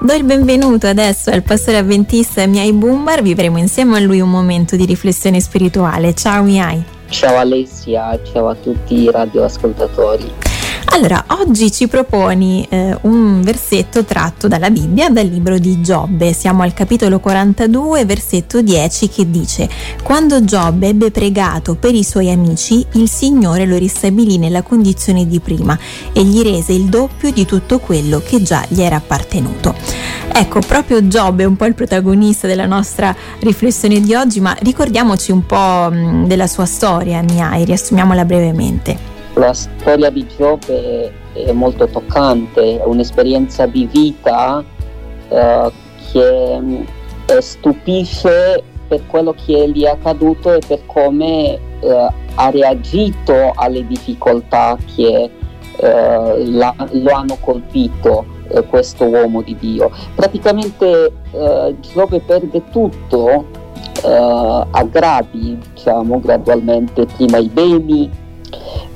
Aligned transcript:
Do 0.00 0.12
il 0.12 0.24
benvenuto 0.24 0.88
adesso 0.88 1.30
al 1.30 1.42
pastore 1.42 1.76
avventista 1.76 2.44
Miai 2.46 2.72
Bumbar, 2.72 3.22
vivremo 3.22 3.58
insieme 3.58 3.96
a 3.96 4.00
lui 4.00 4.20
un 4.20 4.28
momento 4.28 4.74
di 4.74 4.84
riflessione 4.86 5.38
spirituale. 5.40 6.14
Ciao 6.14 6.42
Miai. 6.42 6.82
Ciao 7.08 7.36
Alessia, 7.36 8.18
ciao 8.24 8.48
a 8.48 8.56
tutti 8.56 9.02
i 9.02 9.10
radioascoltatori. 9.10 10.53
Allora, 10.94 11.24
oggi 11.40 11.72
ci 11.72 11.88
proponi 11.88 12.64
eh, 12.70 12.96
un 13.00 13.42
versetto 13.42 14.04
tratto 14.04 14.46
dalla 14.46 14.70
Bibbia, 14.70 15.10
dal 15.10 15.26
libro 15.26 15.58
di 15.58 15.80
Giobbe. 15.80 16.32
Siamo 16.32 16.62
al 16.62 16.72
capitolo 16.72 17.18
42, 17.18 18.04
versetto 18.04 18.62
10 18.62 19.08
che 19.08 19.28
dice: 19.28 19.68
Quando 20.04 20.44
Giobbe 20.44 20.86
ebbe 20.86 21.10
pregato 21.10 21.74
per 21.74 21.96
i 21.96 22.04
suoi 22.04 22.30
amici, 22.30 22.86
il 22.92 23.10
Signore 23.10 23.66
lo 23.66 23.76
ristabilì 23.76 24.38
nella 24.38 24.62
condizione 24.62 25.26
di 25.26 25.40
prima 25.40 25.76
e 26.12 26.22
gli 26.22 26.40
rese 26.42 26.74
il 26.74 26.84
doppio 26.84 27.32
di 27.32 27.44
tutto 27.44 27.80
quello 27.80 28.22
che 28.24 28.40
già 28.40 28.64
gli 28.68 28.80
era 28.80 28.94
appartenuto. 28.94 29.74
Ecco, 30.32 30.60
proprio 30.60 31.08
Giobbe 31.08 31.42
è 31.42 31.46
un 31.46 31.56
po' 31.56 31.64
il 31.64 31.74
protagonista 31.74 32.46
della 32.46 32.66
nostra 32.66 33.12
riflessione 33.40 34.00
di 34.00 34.14
oggi, 34.14 34.38
ma 34.38 34.54
ricordiamoci 34.60 35.32
un 35.32 35.44
po' 35.44 35.90
mh, 35.90 36.28
della 36.28 36.46
sua 36.46 36.66
storia, 36.66 37.20
Miai, 37.20 37.64
riassumiamola 37.64 38.24
brevemente. 38.24 39.13
La 39.34 39.52
storia 39.52 40.10
di 40.10 40.24
Giobbe 40.36 41.12
è 41.32 41.50
molto 41.50 41.88
toccante, 41.88 42.80
è 42.80 42.84
un'esperienza 42.84 43.66
di 43.66 43.86
vita 43.86 44.62
eh, 45.28 45.72
che 46.12 46.56
eh, 47.26 47.40
stupisce 47.40 48.62
per 48.86 49.04
quello 49.06 49.34
che 49.44 49.70
gli 49.70 49.82
è 49.82 49.88
accaduto 49.88 50.52
e 50.52 50.60
per 50.64 50.86
come 50.86 51.58
eh, 51.80 52.08
ha 52.36 52.50
reagito 52.50 53.52
alle 53.56 53.84
difficoltà 53.86 54.76
che 54.94 55.30
eh, 55.78 56.44
la, 56.46 56.74
lo 56.92 57.10
hanno 57.10 57.36
colpito 57.40 58.24
eh, 58.48 58.62
questo 58.66 59.04
uomo 59.04 59.42
di 59.42 59.56
Dio. 59.58 59.90
Praticamente 60.14 61.12
eh, 61.32 61.74
Giobbe 61.80 62.20
perde 62.20 62.62
tutto 62.70 63.62
a 64.06 64.82
gradi, 64.90 65.58
diciamo 65.72 66.20
gradualmente, 66.20 67.06
prima 67.06 67.38
i 67.38 67.48
beni, 67.48 68.10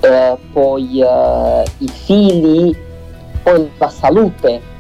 eh, 0.01 0.37
poi 0.53 1.01
eh, 1.01 1.65
i 1.79 1.89
figli, 1.89 2.77
poi 3.43 3.71
la 3.79 3.89
salute. 3.89 4.77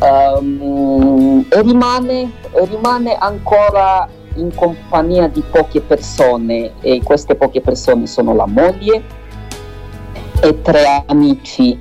Um, 0.00 1.44
e 1.48 1.60
rimane, 1.62 2.30
rimane 2.52 3.16
ancora 3.16 4.08
in 4.36 4.54
compagnia 4.54 5.26
di 5.26 5.42
poche 5.50 5.80
persone 5.80 6.74
e 6.80 7.02
queste 7.02 7.34
poche 7.34 7.60
persone 7.60 8.06
sono 8.06 8.32
la 8.32 8.46
moglie 8.46 9.02
e 10.40 10.62
tre 10.62 11.02
amici. 11.06 11.76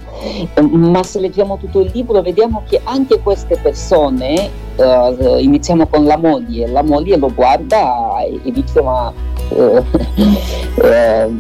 Ma 0.72 1.04
se 1.04 1.20
leggiamo 1.20 1.58
tutto 1.58 1.80
il 1.80 1.92
libro 1.94 2.22
vediamo 2.22 2.64
che 2.68 2.82
anche 2.84 3.20
queste 3.20 3.58
persone 3.58 4.50
uh, 4.76 5.38
iniziamo 5.38 5.88
con 5.88 6.06
la 6.06 6.18
moglie. 6.18 6.68
La 6.68 6.84
moglie 6.84 7.18
lo 7.18 7.32
guarda 7.34 8.20
e, 8.22 8.40
e 8.44 8.52
dice 8.52 8.82
ma 8.82 9.14
uh, 9.50 9.86
uh, 10.76 11.36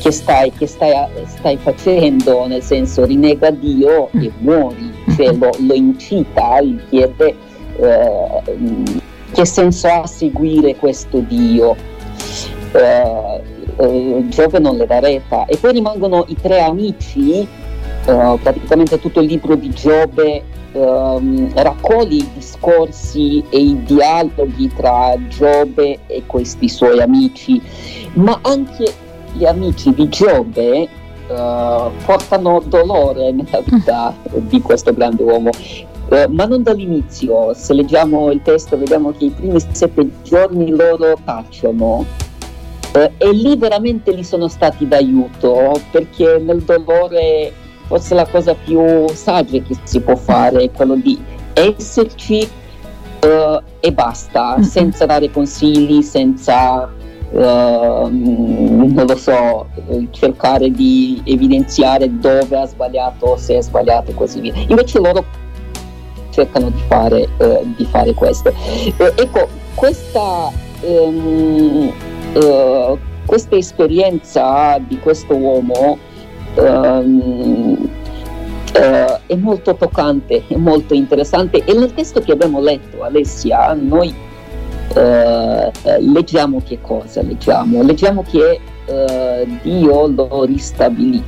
che 0.00 0.10
stai, 0.10 0.52
che 0.52 0.66
stai, 0.66 0.92
stai 1.26 1.56
facendo, 1.56 2.46
nel 2.46 2.62
senso 2.62 3.04
rinnega 3.04 3.50
Dio 3.50 4.10
e 4.12 4.30
mm. 4.30 4.44
muori, 4.44 4.92
cioè 5.16 5.32
lo, 5.34 5.50
lo 5.58 5.74
incita, 5.74 6.60
gli 6.60 6.78
chiede 6.88 7.34
eh, 7.76 9.00
che 9.32 9.46
senso 9.46 9.88
ha 9.88 10.06
seguire 10.06 10.76
questo 10.76 11.18
Dio. 11.20 11.76
Eh, 12.72 13.58
eh, 13.76 14.24
Giove 14.28 14.58
non 14.58 14.76
le 14.76 14.86
dà 14.86 14.98
retta 15.00 15.46
e 15.46 15.56
poi 15.56 15.72
rimangono 15.72 16.24
i 16.28 16.36
tre 16.40 16.60
amici, 16.60 17.46
eh, 18.06 18.38
praticamente 18.42 18.98
tutto 18.98 19.20
il 19.20 19.26
libro 19.26 19.54
di 19.54 19.70
Giove 19.70 20.42
ehm, 20.72 21.52
raccoglie 21.54 22.16
i 22.16 22.28
discorsi 22.34 23.42
e 23.50 23.58
i 23.58 23.82
dialoghi 23.84 24.70
tra 24.74 25.14
Giove 25.28 26.00
e 26.06 26.22
questi 26.26 26.68
suoi 26.68 27.00
amici, 27.00 27.60
ma 28.14 28.38
anche 28.42 28.92
gli 29.32 29.44
amici 29.44 29.92
di 29.94 30.08
Giobbe 30.08 30.88
uh, 31.28 31.90
portano 32.04 32.62
dolore 32.66 33.30
nella 33.32 33.60
vita 33.64 34.14
di 34.32 34.60
questo 34.60 34.92
grande 34.92 35.22
uomo. 35.22 35.50
Uh, 36.08 36.32
ma 36.32 36.44
non 36.44 36.62
dall'inizio, 36.62 37.54
se 37.54 37.72
leggiamo 37.72 38.30
il 38.32 38.42
testo 38.42 38.76
vediamo 38.76 39.12
che 39.12 39.26
i 39.26 39.30
primi 39.30 39.60
sette 39.70 40.08
giorni 40.24 40.70
loro 40.70 41.16
tacciono 41.24 42.04
uh, 42.94 43.10
e 43.16 43.32
lì 43.32 43.56
veramente 43.56 44.12
gli 44.16 44.24
sono 44.24 44.48
stati 44.48 44.88
d'aiuto 44.88 45.80
perché 45.92 46.38
nel 46.38 46.62
dolore 46.62 47.52
forse 47.90 48.14
la 48.14 48.24
cosa 48.24 48.54
più 48.54 49.08
saggia 49.08 49.58
che 49.58 49.76
si 49.82 49.98
può 49.98 50.14
fare 50.14 50.62
è 50.62 50.70
quello 50.70 50.94
di 50.94 51.20
esserci 51.54 52.48
e 53.80 53.92
basta, 53.92 54.54
mm-hmm. 54.54 54.62
senza 54.62 55.06
dare 55.06 55.30
consigli, 55.30 56.00
senza 56.02 56.88
Uh, 57.32 58.08
non 58.10 59.04
lo 59.06 59.16
so, 59.16 59.68
cercare 60.10 60.68
di 60.68 61.22
evidenziare 61.24 62.10
dove 62.18 62.58
ha 62.58 62.66
sbagliato, 62.66 63.36
se 63.36 63.56
è 63.56 63.62
sbagliato 63.62 64.10
e 64.10 64.14
così 64.14 64.40
via. 64.40 64.52
Invece 64.66 64.98
loro 64.98 65.24
cercano 66.30 66.70
di 66.70 66.82
fare, 66.88 67.28
uh, 67.38 67.72
di 67.76 67.84
fare 67.84 68.14
questo. 68.14 68.48
Uh, 68.48 69.12
ecco, 69.14 69.46
questa, 69.76 70.50
um, 70.80 71.92
questa, 73.26 73.54
esperienza 73.54 74.78
di 74.84 74.98
questo 74.98 75.36
uomo 75.36 75.98
um, 76.56 77.69
è 78.72 79.34
molto 79.36 79.74
toccante, 79.74 80.44
è 80.46 80.56
molto 80.56 80.94
interessante 80.94 81.64
e 81.64 81.74
nel 81.74 81.92
testo 81.92 82.20
che 82.20 82.32
abbiamo 82.32 82.60
letto, 82.60 83.02
Alessia, 83.02 83.72
noi 83.74 84.14
eh, 84.94 85.70
leggiamo 86.00 86.60
che 86.64 86.78
cosa 86.80 87.22
leggiamo? 87.22 87.82
Leggiamo 87.82 88.24
che 88.28 88.60
eh, 88.86 89.46
Dio 89.62 90.06
lo 90.08 90.44
ristabilì. 90.44 91.22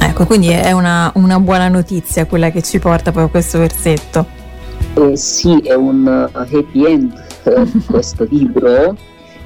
Ecco, 0.00 0.24
quindi 0.24 0.48
è 0.48 0.72
una, 0.72 1.10
una, 1.14 1.38
buona 1.38 1.68
notizia 1.68 2.26
quella 2.26 2.50
che 2.50 2.62
ci 2.62 2.78
porta 2.78 3.12
poi 3.12 3.24
a 3.24 3.28
questo 3.28 3.58
versetto. 3.58 4.26
Eh, 4.94 5.16
sì, 5.16 5.58
è 5.60 5.74
un 5.74 6.28
uh, 6.32 6.36
happy 6.36 6.84
end 6.86 7.24
uh, 7.44 7.66
questo 7.86 8.26
libro 8.28 8.96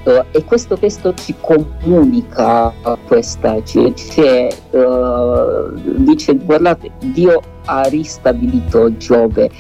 uh, 0.07 0.25
e 0.31 0.45
questo 0.45 0.77
testo 0.77 1.13
ci 1.15 1.35
comunica 1.41 2.73
questa, 3.07 3.63
cioè, 3.63 3.93
cioè 3.95 4.49
dice 5.97 6.35
guardate, 6.37 6.91
Dio 7.01 7.41
ha 7.67 7.83
ristabilito 7.83 8.97
Giove 8.97 9.51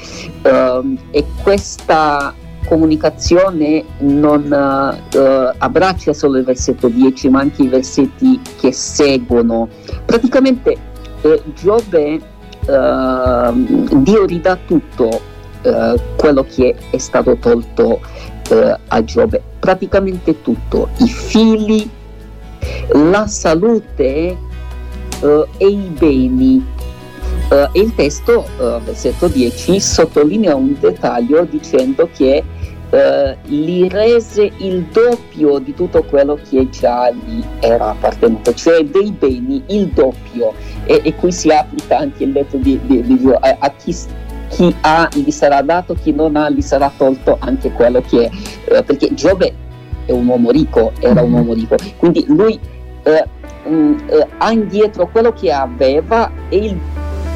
ehm, 0.42 0.98
e 1.10 1.24
questa 1.42 2.34
comunicazione 2.66 3.84
non 3.98 4.44
uh, 4.44 5.54
abbraccia 5.58 6.12
solo 6.12 6.38
il 6.38 6.44
versetto 6.44 6.88
10 6.88 7.30
ma 7.30 7.40
anche 7.40 7.62
i 7.62 7.68
versetti 7.68 8.40
che 8.60 8.72
seguono. 8.72 9.68
Praticamente 10.04 10.76
eh, 11.22 11.42
Giobbe, 11.54 12.20
uh, 12.66 14.02
Dio 14.02 14.24
ridà 14.26 14.58
tutto 14.66 15.34
quello 16.16 16.46
che 16.48 16.76
è 16.90 16.98
stato 16.98 17.34
tolto 17.38 17.98
a 18.48 19.04
Giobbe, 19.04 19.42
praticamente 19.58 20.42
tutto, 20.42 20.88
i 20.98 21.08
figli, 21.08 21.88
la 22.92 23.26
salute 23.26 24.36
e 25.58 25.66
i 25.66 25.94
beni 25.98 26.74
Uh, 27.48 27.68
il 27.78 27.94
testo, 27.94 28.44
uh, 28.58 28.82
versetto 28.82 29.28
10, 29.28 29.78
sottolinea 29.78 30.56
un 30.56 30.74
dettaglio 30.80 31.44
dicendo 31.44 32.08
che 32.12 32.42
uh, 32.90 33.48
gli 33.48 33.86
rese 33.88 34.50
il 34.58 34.82
doppio 34.86 35.60
di 35.60 35.72
tutto 35.72 36.02
quello 36.02 36.36
che 36.48 36.68
già 36.70 37.08
gli 37.12 37.40
era 37.60 37.90
appartenuto, 37.90 38.52
cioè 38.52 38.82
dei 38.82 39.12
beni 39.12 39.62
il 39.68 39.86
doppio. 39.90 40.54
E, 40.86 41.02
e 41.04 41.14
qui 41.14 41.30
si 41.30 41.48
applica 41.50 41.98
anche 41.98 42.24
il 42.24 42.32
detto 42.32 42.56
di, 42.56 42.80
di 42.84 43.30
a, 43.40 43.56
a 43.60 43.70
chi, 43.70 43.96
chi, 44.48 44.74
ha 44.80 45.08
gli 45.12 45.30
sarà 45.30 45.62
dato, 45.62 45.94
chi 45.94 46.12
non 46.12 46.36
ha 46.36 46.50
gli 46.50 46.60
sarà 46.60 46.90
tolto 46.96 47.36
anche 47.40 47.72
quello 47.72 48.00
che 48.00 48.30
è. 48.30 48.82
perché 48.82 49.12
Giobbe 49.14 49.54
è 50.06 50.12
un 50.12 50.26
uomo 50.26 50.50
ricco, 50.50 50.92
era 51.00 51.22
un 51.22 51.32
uomo 51.32 51.52
ricco, 51.52 51.76
quindi 51.96 52.24
lui 52.28 52.58
mh, 53.02 53.70
mm, 53.70 53.98
ha 54.38 54.52
indietro 54.52 55.08
quello 55.08 55.32
che 55.32 55.52
aveva 55.52 56.30
e 56.48 56.56
il 56.56 56.78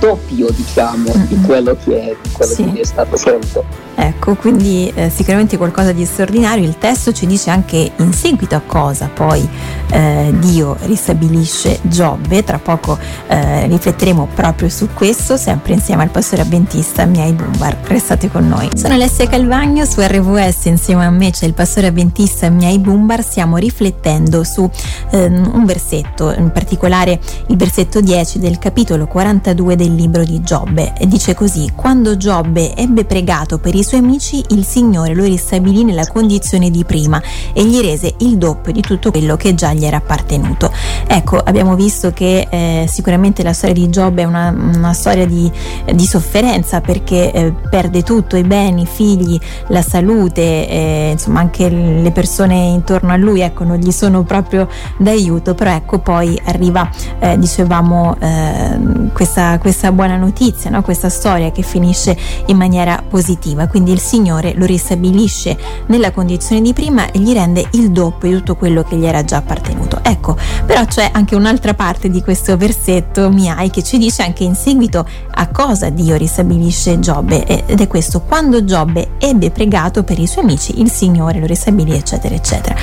doppio 0.00 0.48
diciamo 0.50 1.12
di 1.28 1.40
quello 1.42 1.76
che 1.84 2.10
è, 2.10 2.16
quello 2.32 2.52
sì. 2.52 2.72
che 2.72 2.80
è 2.80 2.84
stato 2.84 3.16
scelto. 3.16 3.64
Ecco, 3.94 4.34
quindi 4.34 4.90
eh, 4.94 5.10
sicuramente 5.10 5.58
qualcosa 5.58 5.92
di 5.92 6.04
straordinario. 6.06 6.64
Il 6.64 6.78
testo 6.78 7.12
ci 7.12 7.26
dice 7.26 7.50
anche 7.50 7.92
in 7.94 8.12
seguito 8.12 8.54
a 8.54 8.62
cosa 8.64 9.10
poi 9.12 9.46
eh, 9.90 10.32
Dio 10.38 10.76
ristabilisce 10.82 11.78
Giobbe. 11.82 12.44
Tra 12.44 12.58
poco 12.58 12.98
eh, 13.26 13.66
rifletteremo 13.66 14.28
proprio 14.34 14.68
su 14.68 14.88
questo, 14.94 15.36
sempre 15.36 15.74
insieme 15.74 16.02
al 16.02 16.10
pastore 16.10 16.42
avventista 16.42 17.04
Miai 17.04 17.32
Bumbar. 17.32 17.78
Restate 17.84 18.30
con 18.30 18.48
noi. 18.48 18.70
Sono 18.74 18.94
Alessia 18.94 19.28
Calvagno 19.28 19.84
su 19.84 20.00
RVS, 20.00 20.66
insieme 20.66 21.04
a 21.04 21.10
me 21.10 21.30
c'è 21.30 21.46
il 21.46 21.54
pastore 21.54 21.88
avventista 21.88 22.48
Miai 22.50 22.78
Bumbar. 22.78 23.22
Stiamo 23.22 23.56
riflettendo 23.56 24.44
su 24.44 24.68
ehm, 25.10 25.50
un 25.54 25.64
versetto, 25.64 26.32
in 26.32 26.50
particolare 26.52 27.18
il 27.48 27.56
versetto 27.56 28.00
10 28.00 28.38
del 28.38 28.58
capitolo 28.58 29.06
42 29.06 29.76
del 29.76 29.94
libro 29.94 30.24
di 30.24 30.40
Giobbe. 30.42 30.92
Dice 31.06 31.34
così: 31.34 31.72
Quando 31.74 32.16
Giobbe 32.16 32.74
ebbe 32.76 33.04
pregato 33.04 33.58
per 33.58 33.74
i 33.74 33.82
suoi 33.82 34.00
amici, 34.00 34.42
il 34.50 34.64
Signore 34.64 35.14
lo 35.14 35.24
ristabilì 35.24 35.84
nella 35.84 36.06
condizione 36.06 36.70
di 36.70 36.84
prima 36.84 37.20
e 37.52 37.64
gli 37.64 37.80
rese 37.80 38.14
il 38.18 38.36
doppio 38.38 38.72
di 38.72 38.80
tutto 38.80 39.10
quello 39.10 39.36
che 39.36 39.54
già 39.54 39.72
gli 39.72 39.79
era 39.84 39.98
appartenuto. 39.98 40.70
Ecco, 41.06 41.38
abbiamo 41.38 41.74
visto 41.74 42.12
che 42.12 42.46
eh, 42.48 42.86
sicuramente 42.88 43.42
la 43.42 43.52
storia 43.52 43.74
di 43.74 43.90
Giobbe 43.90 44.22
è 44.22 44.24
una, 44.24 44.50
una 44.50 44.92
storia 44.92 45.26
di, 45.26 45.50
di, 45.92 46.06
sofferenza 46.06 46.80
perché 46.80 47.32
eh, 47.32 47.52
perde 47.68 48.02
tutto, 48.02 48.36
i 48.36 48.42
beni, 48.42 48.82
i 48.82 48.86
figli, 48.86 49.38
la 49.68 49.82
salute, 49.82 50.68
eh, 50.68 51.08
insomma 51.12 51.40
anche 51.40 51.68
le 51.68 52.10
persone 52.12 52.54
intorno 52.54 53.12
a 53.12 53.16
lui, 53.16 53.40
ecco, 53.40 53.64
non 53.64 53.76
gli 53.76 53.90
sono 53.90 54.22
proprio 54.22 54.68
d'aiuto, 54.98 55.54
però 55.54 55.72
ecco 55.72 55.98
poi 55.98 56.40
arriva, 56.44 56.88
eh, 57.18 57.38
dicevamo, 57.38 58.16
eh, 58.18 59.10
questa, 59.12 59.58
questa, 59.58 59.92
buona 59.92 60.16
notizia, 60.16 60.70
no? 60.70 60.82
questa 60.82 61.08
storia 61.08 61.50
che 61.50 61.62
finisce 61.62 62.16
in 62.46 62.56
maniera 62.56 63.02
positiva. 63.06 63.66
Quindi 63.66 63.92
il 63.92 64.00
Signore 64.00 64.54
lo 64.54 64.64
ristabilisce 64.64 65.56
nella 65.86 66.10
condizione 66.10 66.62
di 66.62 66.72
prima 66.72 67.10
e 67.10 67.18
gli 67.18 67.32
rende 67.32 67.66
il 67.72 67.90
doppio 67.90 68.28
di 68.28 68.36
tutto 68.36 68.56
quello 68.56 68.82
che 68.82 68.96
gli 68.96 69.06
era 69.06 69.24
già 69.24 69.38
appartenuto. 69.38 69.69
Ecco, 70.02 70.36
però 70.66 70.84
c'è 70.84 71.10
anche 71.12 71.34
un'altra 71.34 71.74
parte 71.74 72.10
di 72.10 72.22
questo 72.22 72.56
versetto 72.56 73.30
Miai 73.30 73.70
che 73.70 73.82
ci 73.82 73.98
dice 73.98 74.22
anche 74.22 74.44
in 74.44 74.54
seguito 74.54 75.06
a 75.30 75.48
cosa 75.48 75.88
Dio 75.90 76.16
ristabilisce 76.16 76.98
Giobbe 76.98 77.44
ed 77.66 77.80
è 77.80 77.86
questo, 77.86 78.22
quando 78.22 78.64
Giobbe 78.64 79.10
ebbe 79.18 79.50
pregato 79.50 80.02
per 80.02 80.18
i 80.18 80.26
suoi 80.26 80.44
amici, 80.44 80.80
il 80.80 80.90
Signore 80.90 81.38
lo 81.38 81.46
ristabilì, 81.46 81.94
eccetera, 81.94 82.34
eccetera. 82.34 82.74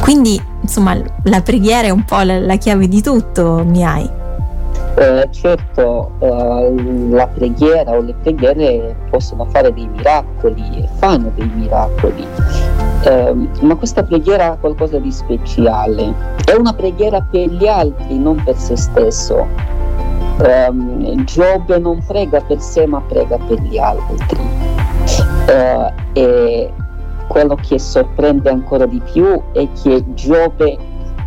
Quindi, 0.00 0.40
insomma, 0.62 0.96
la 1.24 1.42
preghiera 1.42 1.88
è 1.88 1.90
un 1.90 2.04
po' 2.04 2.20
la, 2.20 2.38
la 2.38 2.56
chiave 2.56 2.88
di 2.88 3.02
tutto, 3.02 3.62
Miai. 3.64 4.18
Eh, 4.96 5.28
certo, 5.30 6.10
eh, 6.18 6.74
la 7.10 7.26
preghiera 7.28 7.92
o 7.92 8.00
le 8.00 8.14
preghiere 8.20 8.96
possono 9.08 9.46
fare 9.46 9.72
dei 9.72 9.86
miracoli 9.86 10.62
e 10.76 10.88
fanno 10.98 11.30
dei 11.34 11.50
miracoli, 11.54 12.26
eh, 13.02 13.34
ma 13.60 13.74
questa 13.76 14.02
preghiera 14.02 14.52
ha 14.52 14.56
qualcosa 14.56 14.98
di 14.98 15.10
speciale. 15.10 16.12
È 16.44 16.54
una 16.54 16.72
preghiera 16.72 17.20
per 17.22 17.48
gli 17.48 17.66
altri, 17.66 18.18
non 18.18 18.42
per 18.44 18.56
se 18.56 18.76
stesso. 18.76 19.46
Ehm, 20.42 21.24
Giobbe 21.24 21.78
non 21.78 22.02
prega 22.06 22.40
per 22.40 22.60
sé, 22.60 22.86
ma 22.86 23.00
prega 23.00 23.38
per 23.38 23.60
gli 23.62 23.78
altri. 23.78 24.40
Eh, 25.46 25.92
e 26.12 26.72
quello 27.26 27.54
che 27.56 27.78
sorprende 27.78 28.50
ancora 28.50 28.86
di 28.86 29.00
più 29.12 29.40
è 29.52 29.66
che 29.82 30.04
Giobbe 30.14 30.76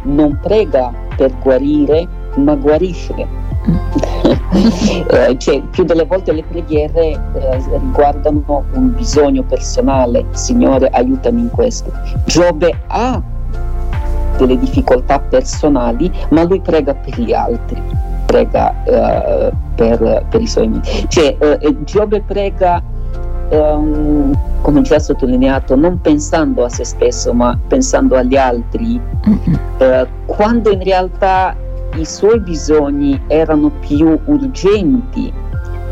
non 0.04 0.38
prega 0.42 0.92
per 1.16 1.34
guarire, 1.40 2.08
ma 2.36 2.56
guarisce 2.56 3.28
eh, 4.54 5.38
cioè, 5.38 5.62
più 5.72 5.84
delle 5.84 6.06
volte 6.06 6.32
le 6.32 6.44
preghiere 6.44 7.12
eh, 7.12 7.62
riguardano 7.80 8.64
un 8.74 8.94
bisogno 8.94 9.44
personale, 9.44 10.26
Signore 10.32 10.90
aiutami 10.90 11.42
in 11.42 11.50
questo. 11.50 11.92
Giobbe 12.26 12.74
ha 12.88 13.22
delle 14.38 14.58
difficoltà 14.58 15.20
personali, 15.20 16.12
ma 16.30 16.44
lui 16.44 16.60
prega 16.62 16.94
per 16.94 17.20
gli 17.20 17.34
altri, 17.34 17.82
prega 18.26 18.84
eh, 18.84 19.52
per, 19.76 20.26
per, 20.30 20.42
i 20.42 20.48
suoi 20.48 20.66
amici. 20.66 21.06
Cioè, 21.08 21.36
eh, 21.40 21.84
Giobbe 21.84 22.22
prega, 22.22 22.82
um, 23.50 24.38
come 24.62 24.82
già 24.82 25.00
sottolineato, 25.00 25.76
non 25.76 26.00
pensando 26.02 26.64
a 26.64 26.70
se 26.70 26.84
stesso, 26.84 27.34
ma 27.34 27.58
pensando 27.68 28.16
agli 28.16 28.36
altri, 28.36 29.00
mm-hmm. 29.28 30.04
quando 30.26 30.72
in 30.72 30.84
realtà 30.84 31.56
i 31.96 32.06
suoi 32.06 32.40
bisogni 32.40 33.22
erano 33.28 33.70
più 33.70 34.18
urgenti 34.26 35.32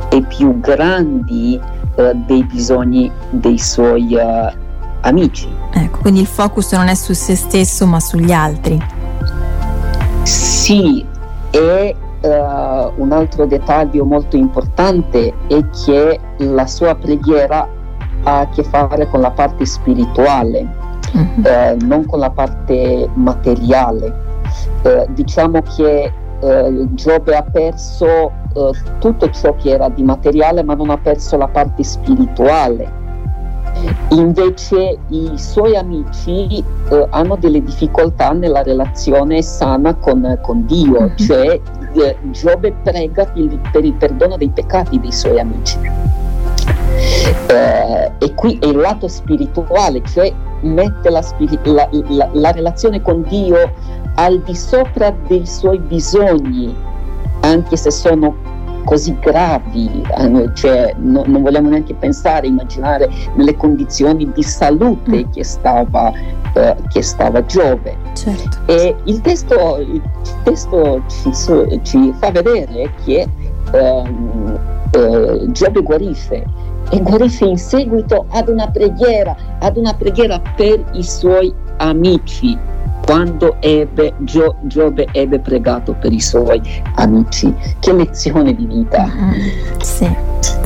e 0.09 0.21
più 0.23 0.59
grandi 0.59 1.59
eh, 1.95 2.13
dei 2.25 2.43
bisogni 2.45 3.11
dei 3.29 3.57
suoi 3.57 4.15
uh, 4.15 4.51
amici. 5.01 5.47
Ecco, 5.73 5.99
quindi 5.99 6.21
il 6.21 6.27
focus 6.27 6.73
non 6.73 6.87
è 6.87 6.95
su 6.95 7.13
se 7.13 7.35
stesso 7.35 7.85
ma 7.85 7.99
sugli 7.99 8.31
altri. 8.31 8.81
Sì, 10.23 11.05
e 11.51 11.95
uh, 12.21 13.01
un 13.01 13.11
altro 13.11 13.45
dettaglio 13.45 14.03
molto 14.03 14.35
importante 14.37 15.33
è 15.47 15.63
che 15.85 16.19
la 16.37 16.65
sua 16.65 16.95
preghiera 16.95 17.67
ha 18.23 18.39
a 18.39 18.49
che 18.49 18.63
fare 18.63 19.07
con 19.07 19.21
la 19.21 19.31
parte 19.31 19.65
spirituale, 19.65 20.67
uh-huh. 21.13 21.41
eh, 21.43 21.77
non 21.81 22.05
con 22.05 22.19
la 22.19 22.29
parte 22.29 23.09
materiale 23.15 24.29
eh, 24.83 25.05
diciamo 25.09 25.61
che 25.61 26.11
eh, 26.41 26.87
Giobbe 26.91 27.35
ha 27.35 27.43
perso 27.43 28.31
eh, 28.53 28.71
tutto 28.99 29.29
ciò 29.29 29.55
che 29.55 29.69
era 29.69 29.89
di 29.89 30.03
materiale 30.03 30.63
ma 30.63 30.73
non 30.73 30.89
ha 30.89 30.97
perso 30.97 31.37
la 31.37 31.47
parte 31.47 31.83
spirituale. 31.83 32.99
Invece 34.09 34.97
i 35.07 35.31
suoi 35.35 35.75
amici 35.75 36.63
eh, 36.89 37.07
hanno 37.09 37.37
delle 37.37 37.63
difficoltà 37.63 38.31
nella 38.31 38.63
relazione 38.63 39.41
sana 39.41 39.95
con, 39.95 40.37
con 40.41 40.65
Dio, 40.65 41.01
mm-hmm. 41.01 41.15
cioè 41.15 41.59
eh, 41.93 42.17
Giobbe 42.31 42.73
prega 42.83 43.25
per 43.25 43.37
il, 43.37 43.59
per 43.71 43.85
il 43.85 43.93
perdono 43.93 44.37
dei 44.37 44.49
peccati 44.49 44.99
dei 44.99 45.11
suoi 45.11 45.39
amici. 45.39 45.79
Eh, 47.47 48.11
e 48.17 48.33
qui 48.35 48.57
è 48.61 48.67
il 48.67 48.77
lato 48.77 49.07
spirituale, 49.07 50.01
cioè 50.05 50.31
mette 50.61 51.09
la, 51.09 51.23
la, 51.63 51.89
la, 52.07 52.29
la 52.31 52.51
relazione 52.51 53.01
con 53.01 53.23
Dio 53.23 53.71
al 54.15 54.41
di 54.41 54.55
sopra 54.55 55.13
dei 55.27 55.45
suoi 55.45 55.79
bisogni, 55.79 56.75
anche 57.41 57.75
se 57.75 57.91
sono 57.91 58.35
così 58.83 59.15
gravi, 59.19 60.03
eh, 60.17 60.49
cioè, 60.53 60.93
no, 60.97 61.23
non 61.25 61.41
vogliamo 61.41 61.69
neanche 61.69 61.93
pensare, 61.93 62.47
immaginare 62.47 63.09
nelle 63.35 63.55
condizioni 63.55 64.31
di 64.31 64.43
salute 64.43 65.25
mm. 65.25 65.31
che, 65.31 65.43
stava, 65.43 66.11
eh, 66.53 66.75
che 66.89 67.01
stava 67.01 67.45
Giove. 67.45 67.95
Certo. 68.13 68.57
E 68.65 68.95
il 69.05 69.21
testo, 69.21 69.77
il 69.77 70.01
testo 70.43 71.01
ci, 71.07 71.31
ci, 71.83 72.13
fa 72.17 72.31
vedere 72.31 72.91
che 73.05 73.27
ehm, 73.71 74.59
eh, 74.91 75.51
Giove 75.51 75.81
guarisce 75.81 76.45
e 76.89 77.01
guarisce 77.01 77.45
in 77.45 77.57
seguito 77.57 78.25
ad 78.29 78.49
una 78.49 78.69
preghiera, 78.69 79.35
ad 79.59 79.77
una 79.77 79.93
preghiera 79.93 80.41
per 80.55 80.83
i 80.93 81.03
suoi 81.03 81.53
amici 81.77 82.57
quando 83.11 83.57
ebbe, 83.59 84.13
Gio, 84.19 84.55
Giobbe 84.61 85.05
ebbe 85.11 85.39
pregato 85.39 85.93
per 85.99 86.13
i 86.13 86.21
suoi 86.21 86.61
amici. 86.95 87.53
Che 87.77 87.91
lezione 87.91 88.55
di 88.55 88.65
vita! 88.65 89.05
Mm, 89.05 89.79
sì. 89.81 90.20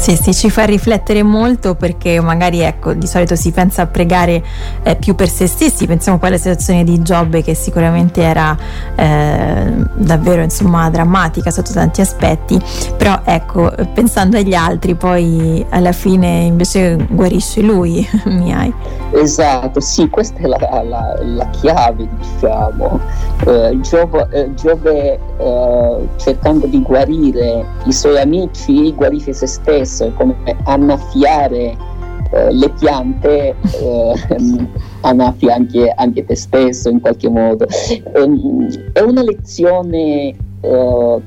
Sì, 0.06 0.16
sì, 0.18 0.36
ci 0.36 0.52
fa 0.52 0.66
riflettere 0.66 1.24
molto 1.24 1.74
perché 1.74 2.22
magari 2.22 2.60
ecco, 2.60 2.94
di 2.94 3.08
solito 3.08 3.36
si 3.36 3.50
pensa 3.52 3.82
a 3.82 3.88
pregare 3.88 4.44
eh, 4.84 4.96
più 4.98 5.16
per 5.16 5.28
se 5.28 5.48
stessi, 5.48 5.88
pensiamo 5.88 6.20
poi 6.20 6.28
alla 6.28 6.38
situazione 6.38 6.84
di 6.84 7.02
Giobbe 7.02 7.42
che 7.42 7.56
sicuramente 7.56 8.22
era 8.22 8.56
eh, 8.96 9.74
davvero 9.96 10.44
insomma 10.44 10.92
drammatica 10.92 11.50
sotto 11.50 11.74
tanti 11.74 12.02
aspetti, 12.02 12.62
però 12.96 13.20
ecco, 13.24 13.74
pensando 13.96 14.38
agli 14.38 14.54
altri 14.54 14.94
poi 14.94 15.66
alla 15.70 15.92
fine 15.92 16.42
invece 16.42 17.04
guarisce 17.10 17.62
lui, 17.62 18.08
Miai. 18.30 18.72
Esatto, 19.12 19.80
sì, 19.80 20.08
questa 20.10 20.38
è 20.38 20.46
la, 20.46 20.84
la, 20.84 21.18
la 21.20 21.50
chiave 21.50 22.08
diciamo, 22.20 23.00
eh, 23.48 23.80
Giobbe, 23.82 24.28
eh, 24.30 24.54
Giobbe 24.54 25.20
eh, 25.38 26.08
cercando 26.18 26.68
di 26.68 26.80
guarire 26.84 27.66
i 27.86 27.92
suoi 27.92 28.20
amici 28.20 28.94
guarisce 28.94 29.34
se 29.34 29.48
stesso 29.48 29.95
è 30.04 30.14
come 30.14 30.36
annaffiare 30.64 31.94
eh, 32.32 32.52
le 32.52 32.70
piante, 32.78 33.56
eh, 33.80 34.14
annaffi 35.02 35.48
anche, 35.48 35.90
anche, 35.96 36.26
te 36.26 36.36
stesso 36.36 36.90
in 36.90 37.00
qualche 37.00 37.30
modo. 37.30 37.66
Um, 38.14 38.68
è 38.94 39.02
una 39.02 39.22
lezione, 39.22 40.36
uh, 40.62 40.68
un 40.68 41.22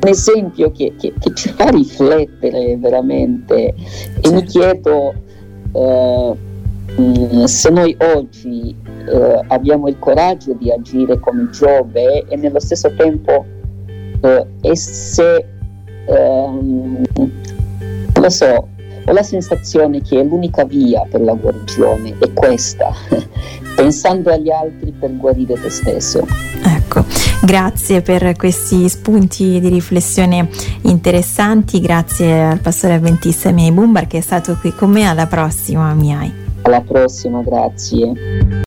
esempio 0.00 0.70
che, 0.70 0.94
che, 0.98 1.12
che, 1.18 1.34
ci 1.34 1.48
fa 1.50 1.70
riflettere 1.70 2.76
veramente 2.76 3.74
e 4.20 4.30
mi 4.30 4.42
chiedo 4.44 5.12
uh, 5.72 6.36
se 7.46 7.70
noi 7.70 7.96
oggi 8.14 8.76
uh, 9.06 9.44
abbiamo 9.48 9.88
il 9.88 9.98
coraggio 9.98 10.52
di 10.52 10.70
agire 10.70 11.18
come 11.18 11.48
Giove 11.50 12.24
e 12.28 12.36
nello 12.36 12.60
stesso 12.60 12.94
tempo 12.94 13.44
e 14.62 14.76
se 14.76 15.44
um, 16.06 17.02
lo 18.24 18.30
so, 18.30 18.68
ho 19.06 19.12
la 19.12 19.22
sensazione 19.22 20.00
che 20.00 20.22
l'unica 20.22 20.64
via 20.64 21.06
per 21.10 21.20
la 21.20 21.34
guarigione 21.34 22.16
è 22.18 22.32
questa, 22.32 22.90
pensando 23.76 24.30
agli 24.30 24.50
altri 24.50 24.92
per 24.92 25.14
guarire 25.16 25.60
te 25.60 25.68
stesso. 25.68 26.26
Ecco, 26.64 27.04
grazie 27.42 28.00
per 28.00 28.34
questi 28.36 28.88
spunti 28.88 29.60
di 29.60 29.68
riflessione 29.68 30.48
interessanti, 30.82 31.80
grazie 31.80 32.44
al 32.44 32.60
pastore 32.60 32.94
avventista 32.94 33.50
Miei 33.50 33.72
Bumbar 33.72 34.06
che 34.06 34.18
è 34.18 34.22
stato 34.22 34.56
qui 34.58 34.72
con 34.72 34.90
me, 34.90 35.06
alla 35.06 35.26
prossima 35.26 35.92
Miai. 35.92 36.42
Alla 36.62 36.80
prossima, 36.80 37.42
grazie. 37.42 38.62